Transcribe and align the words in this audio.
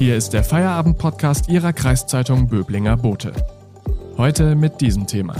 Hier 0.00 0.16
ist 0.16 0.32
der 0.32 0.42
Feierabend-Podcast 0.42 1.50
Ihrer 1.50 1.74
Kreiszeitung 1.74 2.48
Böblinger 2.48 2.96
Bote. 2.96 3.34
Heute 4.16 4.54
mit 4.54 4.80
diesem 4.80 5.06
Thema. 5.06 5.36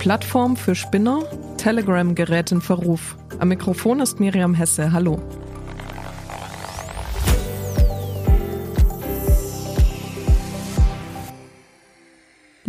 Plattform 0.00 0.56
für 0.56 0.74
Spinner, 0.74 1.22
Telegram 1.56 2.16
gerät 2.16 2.50
in 2.50 2.60
Verruf. 2.60 3.16
Am 3.38 3.46
Mikrofon 3.46 4.00
ist 4.00 4.18
Miriam 4.18 4.54
Hesse. 4.54 4.90
Hallo. 4.90 5.20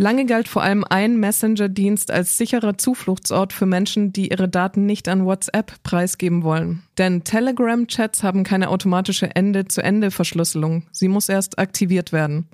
Lange 0.00 0.26
galt 0.26 0.46
vor 0.46 0.62
allem 0.62 0.84
ein 0.88 1.18
Messenger-Dienst 1.18 2.12
als 2.12 2.38
sicherer 2.38 2.78
Zufluchtsort 2.78 3.52
für 3.52 3.66
Menschen, 3.66 4.12
die 4.12 4.30
ihre 4.30 4.48
Daten 4.48 4.86
nicht 4.86 5.08
an 5.08 5.24
WhatsApp 5.24 5.82
preisgeben 5.82 6.44
wollen. 6.44 6.84
Denn 6.98 7.24
Telegram-Chats 7.24 8.22
haben 8.22 8.44
keine 8.44 8.68
automatische 8.68 9.34
Ende-zu-Ende-Verschlüsselung. 9.34 10.84
Sie 10.92 11.08
muss 11.08 11.28
erst 11.28 11.58
aktiviert 11.58 12.12
werden. 12.12 12.46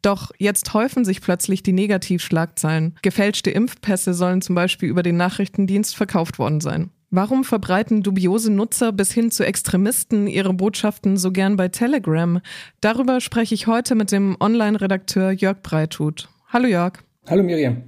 Doch 0.00 0.30
jetzt 0.38 0.72
häufen 0.72 1.04
sich 1.04 1.20
plötzlich 1.20 1.62
die 1.62 1.74
Negativschlagzeilen. 1.74 2.94
Gefälschte 3.02 3.50
Impfpässe 3.50 4.14
sollen 4.14 4.40
zum 4.40 4.54
Beispiel 4.54 4.88
über 4.88 5.02
den 5.02 5.18
Nachrichtendienst 5.18 5.94
verkauft 5.94 6.38
worden 6.38 6.62
sein. 6.62 6.88
Warum 7.10 7.44
verbreiten 7.44 8.02
dubiose 8.02 8.50
Nutzer 8.50 8.92
bis 8.92 9.12
hin 9.12 9.30
zu 9.30 9.44
Extremisten 9.44 10.26
ihre 10.26 10.54
Botschaften 10.54 11.18
so 11.18 11.30
gern 11.30 11.56
bei 11.56 11.68
Telegram? 11.68 12.40
Darüber 12.80 13.20
spreche 13.20 13.54
ich 13.54 13.66
heute 13.66 13.94
mit 13.94 14.12
dem 14.12 14.34
Online-Redakteur 14.40 15.30
Jörg 15.32 15.60
Breithut. 15.62 16.30
Hallo 16.56 16.68
Jörg. 16.68 16.94
Hallo 17.28 17.42
Miriam. 17.42 17.82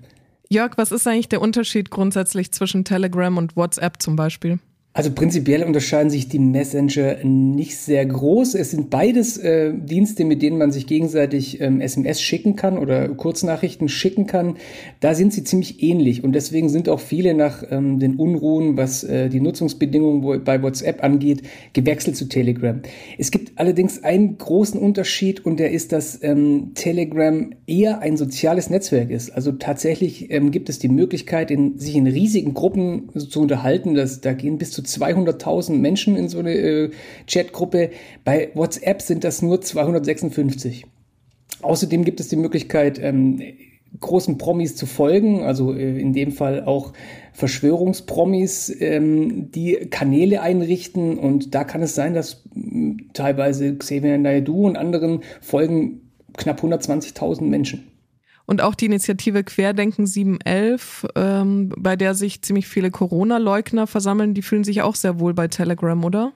Jörg, 0.51 0.77
was 0.77 0.93
ist 0.93 1.07
eigentlich 1.09 1.31
der 1.31 1.41
Unterschied 1.41 1.91
grundsätzlich 1.91 2.53
zwischen 2.53 2.85
Telegram 2.85 3.39
und 3.39 3.57
WhatsApp 3.57 4.03
zum 4.03 4.15
Beispiel? 4.15 4.59
Also 4.99 5.13
prinzipiell 5.13 5.63
unterscheiden 5.63 6.11
sich 6.11 6.29
die 6.29 6.41
Messenger 6.41 7.19
nicht 7.23 7.77
sehr 7.77 8.05
groß. 8.05 8.57
Es 8.57 8.73
sind 8.73 8.91
beides 8.91 9.39
äh, 9.39 9.73
Dienste, 9.73 10.25
mit 10.25 10.43
denen 10.43 10.59
man 10.59 10.73
sich 10.73 10.89
gegenseitig 10.89 11.61
ähm, 11.61 11.81
SMS 11.81 12.21
schicken 12.21 12.57
kann 12.57 12.77
oder 12.77 13.09
Kurznachrichten 13.11 13.89
schicken 13.89 14.27
kann. 14.27 14.57
Da 14.99 15.15
sind 15.15 15.33
sie 15.33 15.45
ziemlich 15.45 15.83
ähnlich 15.85 16.25
und 16.25 16.33
deswegen 16.33 16.69
sind 16.69 16.89
auch 16.89 16.99
viele 16.99 17.35
nach 17.35 17.63
ähm, 17.71 18.01
den 18.01 18.17
Unruhen, 18.17 18.77
was 18.77 19.05
äh, 19.05 19.29
die 19.29 19.41
Nutzungsbedingungen 19.41 20.43
bei 20.43 20.61
WhatsApp 20.63 21.05
angeht, 21.05 21.43
gewechselt 21.75 22.17
zu 22.17 22.29
Telegram. 22.29 22.81
Es 23.19 23.31
gibt 23.31 23.48
allerdings 23.59 24.05
einen 24.05 24.39
großen 24.39 24.81
Unterschied 24.81 25.45
und 25.45 25.59
der 25.59 25.73
ist, 25.73 25.93
dass 25.93 26.23
ähm, 26.23 26.73
Telegram 26.75 27.53
eher 27.67 28.01
ein 28.01 28.17
soziales 28.17 28.71
Netzwerk 28.71 29.11
ist. 29.11 29.31
Also 29.31 29.53
tatsächlich 29.53 30.31
ähm, 30.31 30.51
gibt 30.51 30.69
es 30.69 30.79
die 30.79 30.89
Möglichkeit, 30.89 31.51
in, 31.51 31.79
sich 31.79 31.97
in 31.97 32.07
riesigen 32.07 32.55
Gruppen 32.55 33.11
zu 33.19 33.41
unterhalten. 33.41 33.95
Das, 33.95 34.21
da 34.21 34.33
gehen 34.33 34.59
bis 34.59 34.71
zu 34.71 34.83
200.000 34.83 35.73
Menschen 35.73 36.17
in 36.17 36.29
so 36.29 36.39
eine 36.39 36.55
äh, 36.55 36.91
Chatgruppe. 37.27 37.91
Bei 38.25 38.51
WhatsApp 38.55 39.03
sind 39.03 39.25
das 39.25 39.43
nur 39.43 39.61
256. 39.61 40.87
Außerdem 41.61 42.05
gibt 42.05 42.21
es 42.21 42.29
die 42.29 42.37
Möglichkeit, 42.37 43.01
ähm, 43.03 43.43
großen 44.01 44.39
Promis 44.39 44.77
zu 44.77 44.87
folgen, 44.87 45.43
also 45.43 45.73
äh, 45.73 45.99
in 45.99 46.13
dem 46.13 46.33
Fall 46.33 46.65
auch 46.65 46.93
Verschwörungspromis, 47.33 48.75
ähm, 48.81 49.51
die 49.51 49.75
Kanäle 49.91 50.43
einrichten 50.43 51.19
und 51.19 51.55
da 51.55 51.65
kann 51.65 51.83
es 51.83 51.95
sein, 51.95 52.15
dass 52.15 52.45
äh, 52.55 52.97
teilweise 53.13 53.77
Xavier 53.77 54.19
Naidoo 54.19 54.67
und 54.67 54.77
anderen 54.77 55.23
folgen 55.41 56.13
knapp 56.37 56.63
120.000 56.63 57.43
Menschen. 57.43 57.85
Und 58.47 58.63
auch 58.63 58.75
die 58.75 58.87
Initiative 58.87 59.45
Querdenken 59.45 60.07
711, 60.07 61.07
ähm, 61.17 61.71
bei 61.77 61.97
der 61.97 62.15
sich 62.15 62.41
ziemlich 62.41 62.67
viele 62.67 62.91
Corona-Leugner 62.91 63.87
versammeln, 63.87 64.33
die 64.33 64.41
fühlen 64.41 64.65
sich 64.65 64.81
auch 64.81 64.95
sehr 64.95 65.21
wohl 65.21 65.35
bei 65.35 65.49
Telegram, 65.49 66.03
oder? 66.03 66.33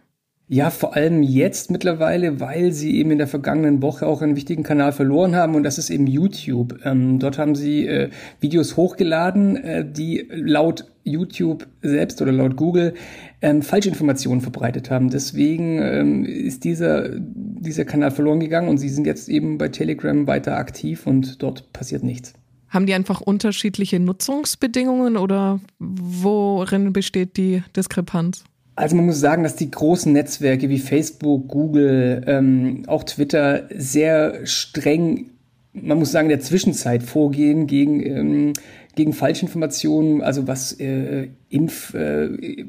Ja, 0.48 0.69
vor 0.71 0.95
allem 0.97 1.23
jetzt 1.23 1.71
mittlerweile, 1.71 2.41
weil 2.41 2.73
sie 2.73 2.98
eben 2.98 3.11
in 3.11 3.19
der 3.19 3.27
vergangenen 3.27 3.81
Woche 3.81 4.07
auch 4.07 4.21
einen 4.21 4.37
wichtigen 4.37 4.62
Kanal 4.62 4.93
verloren 4.93 5.34
haben 5.34 5.55
und 5.55 5.62
das 5.62 5.78
ist 5.78 5.89
eben 5.89 6.06
YouTube. 6.06 6.78
Ähm, 6.84 7.19
dort 7.19 7.39
haben 7.39 7.55
sie 7.55 7.87
äh, 7.87 8.11
Videos 8.41 8.77
hochgeladen, 8.77 9.56
äh, 9.56 9.91
die 9.91 10.28
laut 10.31 10.84
YouTube 11.05 11.66
selbst 11.81 12.21
oder 12.21 12.33
laut 12.33 12.56
Google 12.56 12.94
ähm, 13.41 13.62
Falschinformationen 13.62 14.41
verbreitet 14.41 14.91
haben. 14.91 15.11
Deswegen 15.11 15.81
ähm, 15.81 16.25
ist 16.25 16.65
dieser, 16.65 17.09
dieser 17.19 17.84
Kanal 17.84 18.11
verloren 18.11 18.41
gegangen 18.41 18.69
und 18.69 18.78
sie 18.78 18.89
sind 18.89 19.06
jetzt 19.06 19.28
eben 19.28 19.59
bei 19.59 19.69
Telegram 19.69 20.27
weiter 20.27 20.56
aktiv 20.59 21.06
und 21.06 21.43
dort 21.43 21.72
passiert 21.72 22.03
nichts. 22.03 22.34
Haben 22.69 22.87
die 22.87 22.95
einfach 22.95 23.21
unterschiedliche 23.21 24.00
Nutzungsbedingungen 24.00 25.16
oder 25.16 25.61
worin 25.78 26.93
besteht 26.93 27.37
die 27.37 27.62
Diskrepanz? 27.77 28.45
Also 28.75 28.97
man 28.97 29.06
muss 29.06 29.21
sagen, 29.21 29.43
dass 29.43 29.56
die 29.56 29.71
großen 29.71 30.12
Netzwerke 30.12 30.69
wie 30.69 30.78
Facebook, 30.78 31.49
Google, 31.49 32.22
ähm, 32.27 32.84
auch 32.87 33.05
Twitter 33.05 33.69
sehr 33.75 34.47
streng, 34.47 35.31
man 35.75 35.99
muss 35.99 36.12
sagen, 36.12 36.31
in 36.31 36.37
der 36.37 36.41
Zwischenzeit 36.41 37.03
vorgehen 37.03 37.66
gegen, 37.66 38.05
ähm, 38.05 38.53
gegen 38.94 39.12
Falschinformationen, 39.12 40.22
also 40.22 40.47
was 40.47 40.72
äh, 40.81 41.28
Impf, 41.50 41.94
äh, 41.94 42.65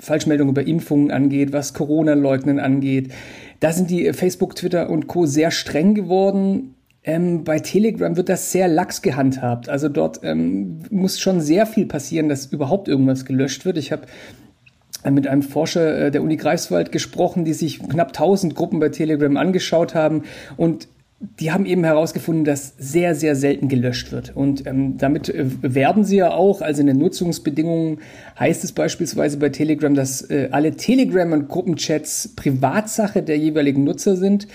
Falschmeldungen 0.00 0.52
über 0.52 0.66
Impfungen 0.66 1.10
angeht, 1.10 1.52
was 1.52 1.74
Corona-Leugnen 1.74 2.58
angeht. 2.58 3.12
Da 3.60 3.72
sind 3.72 3.90
die 3.90 4.12
Facebook, 4.12 4.54
Twitter 4.54 4.90
und 4.90 5.08
Co. 5.08 5.26
sehr 5.26 5.50
streng 5.50 5.94
geworden. 5.94 6.74
Ähm, 7.04 7.44
bei 7.44 7.58
Telegram 7.58 8.16
wird 8.16 8.28
das 8.28 8.52
sehr 8.52 8.68
lax 8.68 9.02
gehandhabt. 9.02 9.68
Also 9.68 9.88
dort 9.88 10.20
ähm, 10.22 10.80
muss 10.90 11.18
schon 11.20 11.40
sehr 11.40 11.66
viel 11.66 11.86
passieren, 11.86 12.28
dass 12.28 12.46
überhaupt 12.46 12.88
irgendwas 12.88 13.24
gelöscht 13.24 13.64
wird. 13.64 13.78
Ich 13.78 13.92
habe 13.92 14.02
mit 15.10 15.26
einem 15.26 15.42
Forscher 15.42 16.06
äh, 16.06 16.10
der 16.10 16.22
Uni 16.22 16.36
Greifswald 16.36 16.92
gesprochen, 16.92 17.44
die 17.44 17.52
sich 17.52 17.78
knapp 17.78 18.08
1000 18.08 18.54
Gruppen 18.54 18.80
bei 18.80 18.88
Telegram 18.88 19.36
angeschaut 19.36 19.94
haben 19.94 20.24
und 20.56 20.88
die 21.20 21.50
haben 21.50 21.66
eben 21.66 21.82
herausgefunden, 21.82 22.44
dass 22.44 22.74
sehr, 22.78 23.16
sehr 23.16 23.34
selten 23.34 23.68
gelöscht 23.68 24.12
wird. 24.12 24.36
Und 24.36 24.66
ähm, 24.66 24.98
damit 24.98 25.28
äh, 25.28 25.46
werden 25.62 26.04
sie 26.04 26.18
ja 26.18 26.30
auch, 26.30 26.62
also 26.62 26.80
in 26.80 26.86
den 26.86 26.98
Nutzungsbedingungen 26.98 27.98
heißt 28.38 28.62
es 28.62 28.70
beispielsweise 28.70 29.36
bei 29.38 29.48
Telegram, 29.48 29.94
dass 29.94 30.22
äh, 30.30 30.48
alle 30.52 30.76
Telegram- 30.76 31.32
und 31.32 31.48
Gruppenchats 31.48 32.34
Privatsache 32.36 33.22
der 33.22 33.36
jeweiligen 33.36 33.82
Nutzer 33.82 34.16
sind. 34.16 34.46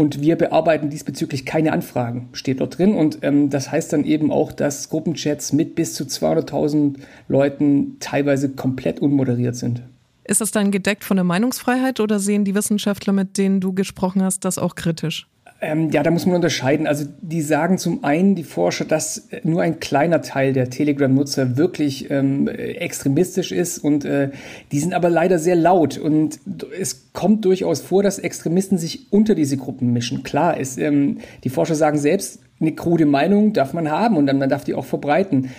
Und 0.00 0.22
wir 0.22 0.36
bearbeiten 0.36 0.88
diesbezüglich 0.88 1.44
keine 1.44 1.74
Anfragen, 1.74 2.30
steht 2.32 2.60
dort 2.60 2.78
drin. 2.78 2.94
Und 2.94 3.18
ähm, 3.20 3.50
das 3.50 3.70
heißt 3.70 3.92
dann 3.92 4.04
eben 4.04 4.32
auch, 4.32 4.50
dass 4.50 4.88
Gruppenchats 4.88 5.52
mit 5.52 5.74
bis 5.74 5.92
zu 5.92 6.04
200.000 6.04 6.94
Leuten 7.28 7.98
teilweise 8.00 8.48
komplett 8.48 9.00
unmoderiert 9.00 9.56
sind. 9.56 9.82
Ist 10.24 10.40
das 10.40 10.52
dann 10.52 10.70
gedeckt 10.70 11.04
von 11.04 11.18
der 11.18 11.24
Meinungsfreiheit 11.24 12.00
oder 12.00 12.18
sehen 12.18 12.46
die 12.46 12.54
Wissenschaftler, 12.54 13.12
mit 13.12 13.36
denen 13.36 13.60
du 13.60 13.74
gesprochen 13.74 14.22
hast, 14.22 14.46
das 14.46 14.56
auch 14.56 14.74
kritisch? 14.74 15.28
Ähm, 15.62 15.90
ja, 15.90 16.02
da 16.02 16.10
muss 16.10 16.24
man 16.24 16.36
unterscheiden. 16.36 16.86
Also 16.86 17.04
die 17.20 17.42
sagen 17.42 17.76
zum 17.76 18.02
einen, 18.02 18.34
die 18.34 18.44
Forscher, 18.44 18.86
dass 18.86 19.28
nur 19.42 19.60
ein 19.60 19.78
kleiner 19.78 20.22
Teil 20.22 20.54
der 20.54 20.70
Telegram-Nutzer 20.70 21.58
wirklich 21.58 22.10
ähm, 22.10 22.48
extremistisch 22.48 23.52
ist 23.52 23.78
und 23.78 24.06
äh, 24.06 24.30
die 24.72 24.80
sind 24.80 24.94
aber 24.94 25.10
leider 25.10 25.38
sehr 25.38 25.56
laut 25.56 25.98
und 25.98 26.40
es 26.78 27.12
kommt 27.12 27.44
durchaus 27.44 27.82
vor, 27.82 28.02
dass 28.02 28.18
Extremisten 28.18 28.78
sich 28.78 29.12
unter 29.12 29.34
diese 29.34 29.58
Gruppen 29.58 29.92
mischen. 29.92 30.22
Klar, 30.22 30.56
ist, 30.56 30.78
ähm, 30.78 31.18
die 31.44 31.50
Forscher 31.50 31.74
sagen 31.74 31.98
selbst, 31.98 32.40
eine 32.58 32.72
krude 32.72 33.06
Meinung 33.06 33.52
darf 33.52 33.72
man 33.72 33.90
haben 33.90 34.16
und 34.16 34.26
dann 34.26 34.38
man 34.38 34.48
darf 34.48 34.64
die 34.64 34.74
auch 34.74 34.84
verbreiten. 34.84 35.50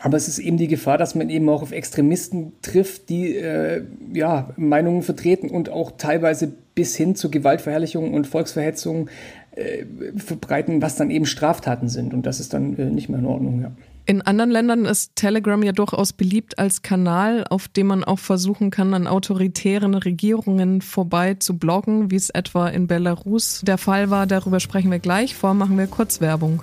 Aber 0.00 0.16
es 0.16 0.28
ist 0.28 0.38
eben 0.38 0.56
die 0.56 0.68
Gefahr, 0.68 0.98
dass 0.98 1.14
man 1.14 1.30
eben 1.30 1.48
auch 1.48 1.62
auf 1.62 1.72
Extremisten 1.72 2.52
trifft, 2.62 3.08
die 3.08 3.36
äh, 3.36 3.82
ja, 4.12 4.50
Meinungen 4.56 5.02
vertreten 5.02 5.50
und 5.50 5.70
auch 5.70 5.92
teilweise 5.96 6.52
bis 6.74 6.96
hin 6.96 7.16
zu 7.16 7.30
Gewaltverherrlichung 7.30 8.14
und 8.14 8.26
Volksverhetzung 8.26 9.08
äh, 9.52 9.84
verbreiten, 10.16 10.82
was 10.82 10.96
dann 10.96 11.10
eben 11.10 11.26
Straftaten 11.26 11.88
sind. 11.88 12.14
Und 12.14 12.26
das 12.26 12.38
ist 12.38 12.54
dann 12.54 12.78
äh, 12.78 12.84
nicht 12.84 13.08
mehr 13.08 13.18
in 13.18 13.26
Ordnung. 13.26 13.60
Ja. 13.62 13.72
In 14.06 14.22
anderen 14.22 14.50
Ländern 14.50 14.84
ist 14.86 15.16
Telegram 15.16 15.62
ja 15.62 15.72
durchaus 15.72 16.14
beliebt 16.14 16.58
als 16.58 16.80
Kanal, 16.80 17.44
auf 17.50 17.68
dem 17.68 17.88
man 17.88 18.04
auch 18.04 18.18
versuchen 18.18 18.70
kann, 18.70 18.94
an 18.94 19.06
autoritären 19.06 19.92
Regierungen 19.92 20.80
vorbei 20.80 21.34
zu 21.34 21.58
bloggen, 21.58 22.10
wie 22.10 22.16
es 22.16 22.30
etwa 22.30 22.68
in 22.68 22.86
Belarus 22.86 23.60
der 23.66 23.76
Fall 23.76 24.08
war. 24.08 24.26
Darüber 24.26 24.60
sprechen 24.60 24.90
wir 24.90 24.98
gleich. 24.98 25.34
Vor 25.34 25.52
machen 25.52 25.76
wir 25.76 25.88
kurz 25.88 26.22
Werbung. 26.22 26.62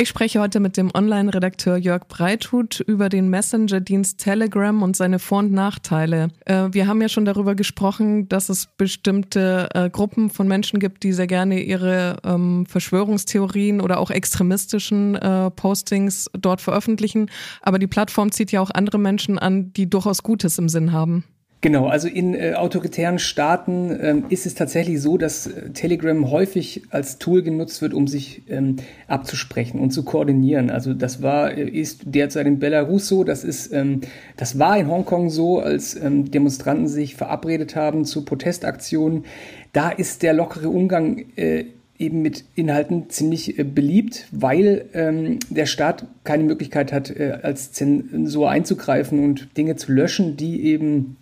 Ich 0.00 0.08
spreche 0.08 0.40
heute 0.40 0.60
mit 0.60 0.78
dem 0.78 0.90
Online-Redakteur 0.94 1.76
Jörg 1.76 2.08
Breithut 2.08 2.80
über 2.80 3.10
den 3.10 3.28
Messenger-Dienst 3.28 4.16
Telegram 4.16 4.80
und 4.80 4.96
seine 4.96 5.18
Vor- 5.18 5.40
und 5.40 5.52
Nachteile. 5.52 6.28
Äh, 6.46 6.68
wir 6.70 6.86
haben 6.86 7.02
ja 7.02 7.10
schon 7.10 7.26
darüber 7.26 7.54
gesprochen, 7.54 8.26
dass 8.26 8.48
es 8.48 8.64
bestimmte 8.78 9.68
äh, 9.74 9.90
Gruppen 9.90 10.30
von 10.30 10.48
Menschen 10.48 10.80
gibt, 10.80 11.02
die 11.02 11.12
sehr 11.12 11.26
gerne 11.26 11.60
ihre 11.60 12.16
ähm, 12.24 12.64
Verschwörungstheorien 12.64 13.82
oder 13.82 13.98
auch 13.98 14.10
extremistischen 14.10 15.16
äh, 15.16 15.50
Postings 15.50 16.30
dort 16.32 16.62
veröffentlichen. 16.62 17.30
Aber 17.60 17.78
die 17.78 17.86
Plattform 17.86 18.32
zieht 18.32 18.52
ja 18.52 18.62
auch 18.62 18.70
andere 18.70 18.98
Menschen 18.98 19.38
an, 19.38 19.74
die 19.74 19.90
durchaus 19.90 20.22
Gutes 20.22 20.56
im 20.56 20.70
Sinn 20.70 20.92
haben. 20.92 21.24
Genau, 21.62 21.88
also 21.88 22.08
in 22.08 22.34
äh, 22.34 22.54
autoritären 22.54 23.18
Staaten 23.18 23.94
ähm, 24.00 24.24
ist 24.30 24.46
es 24.46 24.54
tatsächlich 24.54 25.02
so, 25.02 25.18
dass 25.18 25.46
äh, 25.46 25.70
Telegram 25.70 26.30
häufig 26.30 26.84
als 26.88 27.18
Tool 27.18 27.42
genutzt 27.42 27.82
wird, 27.82 27.92
um 27.92 28.06
sich 28.06 28.42
ähm, 28.48 28.76
abzusprechen 29.08 29.78
und 29.78 29.90
zu 29.90 30.02
koordinieren. 30.02 30.70
Also 30.70 30.94
das 30.94 31.20
war, 31.20 31.52
äh, 31.52 31.68
ist 31.68 32.00
derzeit 32.06 32.46
in 32.46 32.60
Belarus 32.60 33.08
so, 33.08 33.24
das 33.24 33.44
ist, 33.44 33.74
ähm, 33.74 34.00
das 34.38 34.58
war 34.58 34.78
in 34.78 34.88
Hongkong 34.88 35.28
so, 35.28 35.60
als 35.60 35.94
ähm, 35.96 36.30
Demonstranten 36.30 36.88
sich 36.88 37.14
verabredet 37.14 37.76
haben 37.76 38.06
zu 38.06 38.24
Protestaktionen. 38.24 39.26
Da 39.74 39.90
ist 39.90 40.22
der 40.22 40.32
lockere 40.32 40.70
Umgang 40.70 41.26
äh, 41.36 41.66
eben 41.98 42.22
mit 42.22 42.44
Inhalten 42.54 43.10
ziemlich 43.10 43.58
äh, 43.58 43.64
beliebt, 43.64 44.28
weil 44.32 44.86
ähm, 44.94 45.40
der 45.50 45.66
Staat 45.66 46.06
keine 46.24 46.44
Möglichkeit 46.44 46.90
hat, 46.90 47.10
äh, 47.10 47.38
als 47.42 47.72
Zensur 47.72 48.48
einzugreifen 48.48 49.22
und 49.22 49.58
Dinge 49.58 49.76
zu 49.76 49.92
löschen, 49.92 50.38
die 50.38 50.64
eben 50.64 51.18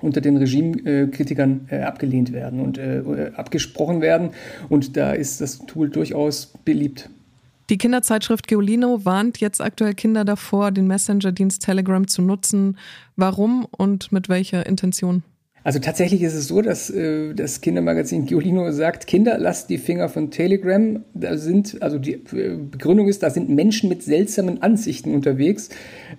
unter 0.00 0.20
den 0.20 0.36
Regimekritikern 0.36 1.68
äh, 1.70 1.80
abgelehnt 1.80 2.32
werden 2.32 2.60
und 2.60 2.78
äh, 2.78 3.30
abgesprochen 3.34 4.00
werden. 4.00 4.30
Und 4.68 4.96
da 4.96 5.12
ist 5.12 5.40
das 5.40 5.58
Tool 5.66 5.90
durchaus 5.90 6.52
beliebt. 6.64 7.10
Die 7.70 7.78
Kinderzeitschrift 7.78 8.48
Geolino 8.48 9.04
warnt 9.04 9.38
jetzt 9.38 9.60
aktuell 9.60 9.94
Kinder 9.94 10.24
davor, 10.24 10.72
den 10.72 10.88
Messenger-Dienst 10.88 11.62
Telegram 11.62 12.08
zu 12.08 12.20
nutzen. 12.20 12.76
Warum 13.14 13.64
und 13.70 14.10
mit 14.10 14.28
welcher 14.28 14.66
Intention? 14.66 15.22
Also 15.62 15.78
tatsächlich 15.78 16.22
ist 16.22 16.34
es 16.34 16.48
so, 16.48 16.62
dass 16.62 16.88
äh, 16.88 17.34
das 17.34 17.60
Kindermagazin 17.60 18.24
Giolino 18.24 18.70
sagt, 18.72 19.06
Kinder, 19.06 19.36
lasst 19.38 19.68
die 19.68 19.76
Finger 19.76 20.08
von 20.08 20.30
Telegram. 20.30 21.04
Da 21.12 21.36
sind, 21.36 21.82
also 21.82 21.98
die 21.98 22.14
äh, 22.14 22.56
Begründung 22.56 23.08
ist, 23.08 23.22
da 23.22 23.28
sind 23.28 23.50
Menschen 23.50 23.88
mit 23.90 24.02
seltsamen 24.02 24.62
Ansichten 24.62 25.14
unterwegs. 25.14 25.68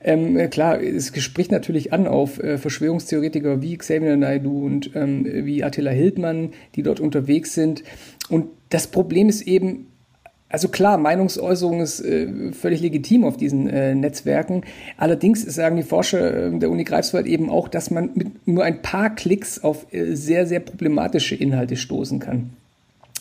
Ähm, 0.03 0.37
äh, 0.37 0.47
klar, 0.47 0.81
es 0.81 1.11
spricht 1.23 1.51
natürlich 1.51 1.91
an 1.91 2.05
auf 2.05 2.41
äh, 2.41 2.59
Verschwörungstheoretiker 2.59 3.61
wie 3.61 3.77
Xavier 3.77 4.15
Naidu 4.15 4.65
und 4.65 4.91
ähm, 4.95 5.25
wie 5.25 5.63
Attila 5.63 5.91
Hildmann, 5.91 6.51
die 6.75 6.83
dort 6.83 6.99
unterwegs 6.99 7.55
sind. 7.55 7.83
Und 8.29 8.47
das 8.69 8.87
Problem 8.87 9.27
ist 9.27 9.41
eben, 9.41 9.87
also 10.51 10.67
klar, 10.67 10.97
Meinungsäußerung 10.97 11.79
ist 11.79 12.01
äh, 12.01 12.51
völlig 12.51 12.81
legitim 12.81 13.23
auf 13.23 13.37
diesen 13.37 13.69
äh, 13.69 13.95
Netzwerken. 13.95 14.63
Allerdings 14.97 15.43
sagen 15.43 15.77
die 15.77 15.83
Forscher 15.83 16.47
äh, 16.47 16.59
der 16.59 16.69
Uni 16.69 16.83
Greifswald 16.83 17.25
eben 17.25 17.49
auch, 17.49 17.69
dass 17.69 17.89
man 17.89 18.09
mit 18.15 18.47
nur 18.47 18.65
ein 18.65 18.81
paar 18.81 19.15
Klicks 19.15 19.63
auf 19.63 19.93
äh, 19.93 20.13
sehr, 20.15 20.45
sehr 20.45 20.59
problematische 20.59 21.35
Inhalte 21.35 21.77
stoßen 21.77 22.19
kann. 22.19 22.51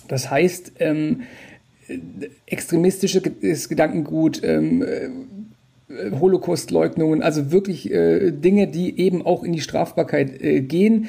Das 0.08 0.28
heißt, 0.28 0.72
ähm, 0.80 1.22
äh, 1.86 1.98
extremistisches 2.46 3.68
Gedankengut, 3.68 4.42
ähm, 4.42 4.82
äh, 4.82 5.08
Holocaustleugnungen, 6.20 7.20
also 7.20 7.50
wirklich 7.50 7.90
Dinge, 7.90 8.68
die 8.68 9.00
eben 9.00 9.26
auch 9.26 9.42
in 9.42 9.52
die 9.52 9.60
Strafbarkeit 9.60 10.68
gehen. 10.68 11.08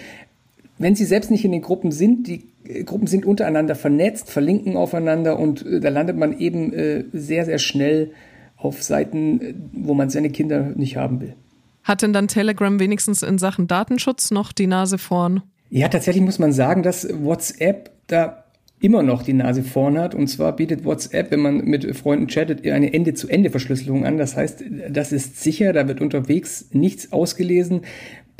Wenn 0.81 0.95
sie 0.95 1.05
selbst 1.05 1.29
nicht 1.29 1.45
in 1.45 1.51
den 1.51 1.61
Gruppen 1.61 1.91
sind, 1.91 2.27
die 2.27 2.51
Gruppen 2.85 3.05
sind 3.05 3.25
untereinander 3.25 3.75
vernetzt, 3.75 4.31
verlinken 4.31 4.77
aufeinander 4.77 5.37
und 5.37 5.63
äh, 5.65 5.79
da 5.79 5.89
landet 5.89 6.17
man 6.17 6.37
eben 6.39 6.73
äh, 6.73 7.03
sehr, 7.13 7.45
sehr 7.45 7.59
schnell 7.59 8.11
auf 8.57 8.81
Seiten, 8.81 9.41
äh, 9.41 9.53
wo 9.73 9.93
man 9.93 10.09
seine 10.09 10.31
Kinder 10.31 10.71
nicht 10.75 10.97
haben 10.97 11.21
will. 11.21 11.35
Hat 11.83 12.01
denn 12.01 12.13
dann 12.13 12.27
Telegram 12.27 12.79
wenigstens 12.79 13.21
in 13.21 13.37
Sachen 13.37 13.67
Datenschutz 13.67 14.31
noch 14.31 14.51
die 14.51 14.67
Nase 14.67 14.97
vorn? 14.97 15.43
Ja, 15.69 15.87
tatsächlich 15.87 16.23
muss 16.23 16.39
man 16.39 16.51
sagen, 16.51 16.81
dass 16.81 17.07
WhatsApp 17.23 17.91
da 18.07 18.43
immer 18.81 19.03
noch 19.03 19.21
die 19.21 19.33
Nase 19.33 19.63
vorn 19.63 19.97
hat. 19.97 20.15
Und 20.15 20.27
zwar 20.27 20.55
bietet 20.55 20.83
WhatsApp, 20.83 21.31
wenn 21.31 21.39
man 21.39 21.57
mit 21.65 21.95
Freunden 21.95 22.27
chattet, 22.27 22.67
eine 22.67 22.91
Ende-zu-Ende-Verschlüsselung 22.91 24.05
an. 24.05 24.17
Das 24.17 24.35
heißt, 24.35 24.63
das 24.89 25.11
ist 25.11 25.41
sicher, 25.41 25.71
da 25.71 25.87
wird 25.87 26.01
unterwegs 26.01 26.65
nichts 26.71 27.13
ausgelesen. 27.13 27.81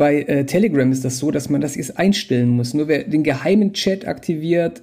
Bei 0.02 0.24
äh, 0.24 0.48
Telegram 0.48 0.92
ist 0.92 1.06
das 1.06 1.20
so, 1.20 1.30
dass 1.30 1.48
man 1.50 1.62
das 1.62 1.76
jetzt 1.76 2.00
einstellen 2.00 2.50
muss. 2.50 2.74
Nur 2.74 2.88
wer 2.88 3.04
den 3.04 3.22
geheimen 3.22 3.74
Chat 3.74 4.08
aktiviert, 4.08 4.82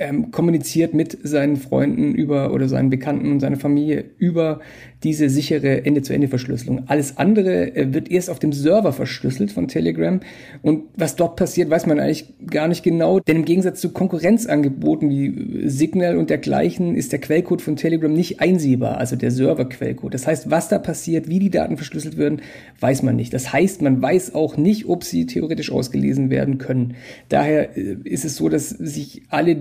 ähm, 0.00 0.30
kommuniziert 0.30 0.94
mit 0.94 1.16
seinen 1.22 1.56
Freunden 1.56 2.14
über 2.14 2.52
oder 2.52 2.68
seinen 2.68 2.90
Bekannten 2.90 3.30
und 3.30 3.40
seiner 3.40 3.58
Familie 3.58 4.06
über 4.18 4.60
diese 5.02 5.28
sichere 5.30 5.84
Ende-zu-Ende-Verschlüsselung. 5.84 6.84
Alles 6.86 7.18
andere 7.18 7.76
äh, 7.76 7.92
wird 7.94 8.10
erst 8.10 8.30
auf 8.30 8.38
dem 8.38 8.52
Server 8.52 8.92
verschlüsselt 8.92 9.52
von 9.52 9.68
Telegram 9.68 10.20
und 10.62 10.84
was 10.96 11.16
dort 11.16 11.36
passiert, 11.36 11.70
weiß 11.70 11.86
man 11.86 12.00
eigentlich 12.00 12.32
gar 12.50 12.66
nicht 12.66 12.82
genau, 12.82 13.20
denn 13.20 13.36
im 13.36 13.44
Gegensatz 13.44 13.80
zu 13.80 13.90
Konkurrenzangeboten 13.90 15.10
wie 15.10 15.68
Signal 15.68 16.16
und 16.16 16.30
dergleichen 16.30 16.94
ist 16.94 17.12
der 17.12 17.20
Quellcode 17.20 17.62
von 17.62 17.76
Telegram 17.76 18.12
nicht 18.12 18.40
einsehbar, 18.40 18.98
also 18.98 19.16
der 19.16 19.30
Server-Quellcode. 19.30 20.14
Das 20.14 20.26
heißt, 20.26 20.50
was 20.50 20.68
da 20.68 20.78
passiert, 20.78 21.28
wie 21.28 21.38
die 21.38 21.50
Daten 21.50 21.76
verschlüsselt 21.76 22.16
werden, 22.16 22.40
weiß 22.80 23.02
man 23.02 23.16
nicht. 23.16 23.34
Das 23.34 23.52
heißt, 23.52 23.82
man 23.82 24.00
weiß 24.00 24.34
auch 24.34 24.56
nicht, 24.56 24.86
ob 24.86 25.04
sie 25.04 25.26
theoretisch 25.26 25.70
ausgelesen 25.70 26.30
werden 26.30 26.58
können. 26.58 26.94
Daher 27.28 27.76
äh, 27.76 27.96
ist 28.04 28.24
es 28.24 28.36
so, 28.36 28.48
dass 28.48 28.70
sich 28.70 29.22
alle, 29.28 29.56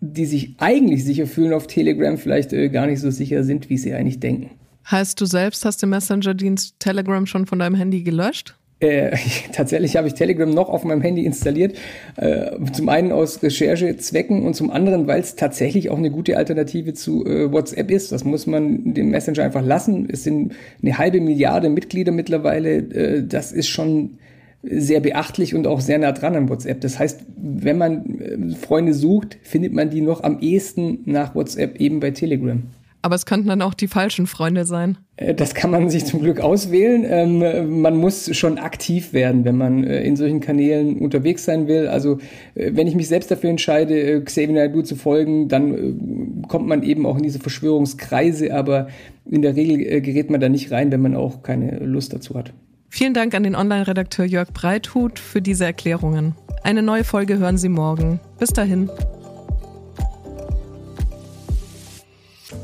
die 0.00 0.26
sich 0.26 0.54
eigentlich 0.58 1.04
sicher 1.04 1.26
fühlen 1.26 1.52
auf 1.52 1.66
Telegram, 1.66 2.16
vielleicht 2.18 2.52
äh, 2.52 2.68
gar 2.68 2.86
nicht 2.86 3.00
so 3.00 3.10
sicher 3.10 3.44
sind, 3.44 3.70
wie 3.70 3.78
sie 3.78 3.94
eigentlich 3.94 4.20
denken. 4.20 4.50
Heißt, 4.90 5.20
du 5.20 5.26
selbst 5.26 5.64
hast 5.64 5.82
den 5.82 5.90
Messenger-Dienst 5.90 6.76
Telegram 6.78 7.26
schon 7.26 7.46
von 7.46 7.58
deinem 7.58 7.74
Handy 7.74 8.02
gelöscht? 8.02 8.56
Äh, 8.80 9.16
tatsächlich 9.52 9.96
habe 9.96 10.08
ich 10.08 10.14
Telegram 10.14 10.48
noch 10.50 10.68
auf 10.68 10.84
meinem 10.84 11.02
Handy 11.02 11.24
installiert. 11.24 11.76
Äh, 12.16 12.50
zum 12.72 12.88
einen 12.88 13.12
aus 13.12 13.42
Recherchezwecken 13.42 14.42
und 14.42 14.54
zum 14.54 14.70
anderen, 14.70 15.06
weil 15.06 15.20
es 15.20 15.36
tatsächlich 15.36 15.90
auch 15.90 15.98
eine 15.98 16.10
gute 16.10 16.36
Alternative 16.36 16.94
zu 16.94 17.24
äh, 17.26 17.52
WhatsApp 17.52 17.90
ist. 17.90 18.10
Das 18.10 18.24
muss 18.24 18.46
man 18.46 18.94
dem 18.94 19.10
Messenger 19.10 19.44
einfach 19.44 19.64
lassen. 19.64 20.08
Es 20.10 20.24
sind 20.24 20.54
eine 20.82 20.98
halbe 20.98 21.20
Milliarde 21.20 21.68
Mitglieder 21.68 22.12
mittlerweile. 22.12 22.78
Äh, 22.78 23.26
das 23.26 23.52
ist 23.52 23.68
schon 23.68 24.18
sehr 24.62 25.00
beachtlich 25.00 25.54
und 25.54 25.66
auch 25.66 25.80
sehr 25.80 25.98
nah 25.98 26.12
dran 26.12 26.36
an 26.36 26.48
WhatsApp. 26.48 26.80
Das 26.80 26.98
heißt, 26.98 27.24
wenn 27.36 27.78
man 27.78 28.20
äh, 28.20 28.54
Freunde 28.54 28.94
sucht, 28.94 29.38
findet 29.42 29.72
man 29.72 29.90
die 29.90 30.00
noch 30.00 30.22
am 30.22 30.40
ehesten 30.40 31.00
nach 31.06 31.34
WhatsApp 31.34 31.80
eben 31.80 32.00
bei 32.00 32.10
Telegram. 32.10 32.62
Aber 33.02 33.14
es 33.14 33.24
könnten 33.24 33.48
dann 33.48 33.62
auch 33.62 33.72
die 33.72 33.88
falschen 33.88 34.26
Freunde 34.26 34.66
sein. 34.66 34.98
Äh, 35.16 35.34
das 35.34 35.54
kann 35.54 35.70
man 35.70 35.88
sich 35.88 36.04
zum 36.04 36.20
Glück 36.20 36.40
auswählen. 36.40 37.04
Ähm, 37.08 37.80
man 37.80 37.96
muss 37.96 38.36
schon 38.36 38.58
aktiv 38.58 39.12
werden, 39.12 39.44
wenn 39.44 39.56
man 39.56 39.84
äh, 39.84 40.02
in 40.02 40.16
solchen 40.16 40.40
Kanälen 40.40 40.98
unterwegs 40.98 41.44
sein 41.44 41.66
will. 41.66 41.88
Also 41.88 42.18
äh, 42.54 42.72
wenn 42.74 42.86
ich 42.86 42.94
mich 42.94 43.08
selbst 43.08 43.30
dafür 43.30 43.48
entscheide, 43.48 44.22
Xavier 44.22 44.54
Naidoo 44.54 44.82
zu 44.82 44.96
folgen, 44.96 45.48
dann 45.48 46.42
kommt 46.48 46.66
man 46.66 46.82
eben 46.82 47.06
auch 47.06 47.16
in 47.16 47.22
diese 47.22 47.38
Verschwörungskreise. 47.38 48.54
Aber 48.54 48.88
in 49.30 49.40
der 49.40 49.56
Regel 49.56 50.02
gerät 50.02 50.30
man 50.30 50.40
da 50.40 50.50
nicht 50.50 50.70
rein, 50.70 50.92
wenn 50.92 51.00
man 51.00 51.16
auch 51.16 51.42
keine 51.42 51.78
Lust 51.78 52.12
dazu 52.12 52.34
hat. 52.34 52.52
Vielen 52.92 53.14
Dank 53.14 53.34
an 53.34 53.44
den 53.44 53.54
Online-Redakteur 53.54 54.26
Jörg 54.26 54.52
Breithut 54.52 55.20
für 55.20 55.40
diese 55.40 55.64
Erklärungen. 55.64 56.34
Eine 56.64 56.82
neue 56.82 57.04
Folge 57.04 57.38
hören 57.38 57.56
Sie 57.56 57.68
morgen. 57.68 58.20
Bis 58.38 58.50
dahin. 58.50 58.90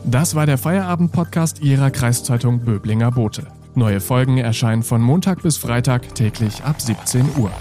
Das 0.05 0.35
war 0.35 0.45
der 0.47 0.59
Feierabend-Podcast 0.59 1.63
Ihrer 1.63 1.91
Kreiszeitung 1.91 2.61
Böblinger 2.61 3.13
Bote. 3.13 3.47
Neue 3.77 4.01
Folgen 4.01 4.39
erscheinen 4.39 4.83
von 4.83 5.01
Montag 5.01 5.43
bis 5.43 5.59
Freitag 5.59 6.15
täglich 6.15 6.65
ab 6.65 6.81
17 6.81 7.25
Uhr. 7.39 7.53